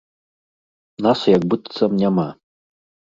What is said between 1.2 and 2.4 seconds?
як быццам няма.